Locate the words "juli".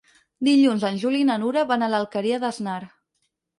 1.03-1.19